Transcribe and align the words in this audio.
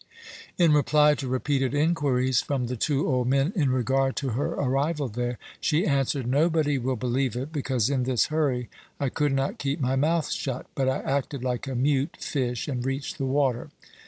In 0.57 0.73
reply 0.73 1.13
to 1.13 1.27
repeated 1.27 1.75
inquiries 1.75 2.41
from 2.41 2.65
the 2.65 2.75
two 2.75 3.07
old 3.07 3.27
men 3.27 3.53
in 3.55 3.69
regard 3.69 4.15
to 4.15 4.29
her 4.29 4.47
arrival 4.53 5.07
there, 5.07 5.37
she 5.59 5.85
answered: 5.85 6.25
"Nobody 6.25 6.79
will 6.79 6.95
believe 6.95 7.35
it, 7.35 7.53
because 7.53 7.87
in 7.87 8.01
this 8.01 8.25
hurry 8.33 8.67
I 8.99 9.09
could 9.09 9.31
not 9.31 9.59
keep 9.59 9.79
my 9.79 9.95
mouth 9.95 10.31
shut; 10.31 10.65
but 10.73 10.89
I 10.89 11.01
acted 11.01 11.43
like 11.43 11.67
a 11.67 11.75
mute 11.75 12.17
fish 12.19 12.67
and 12.67 12.83
reached 12.83 13.19
the 13.19 13.27
water." 13.27 13.69